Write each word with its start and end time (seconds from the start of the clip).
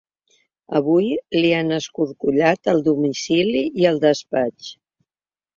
Avui 0.79 1.11
li 1.43 1.51
han 1.57 1.69
escorcollat 1.77 2.71
el 2.73 2.83
domicili 2.89 3.63
i 3.85 3.89
el 3.91 4.03
despatx. 4.07 4.73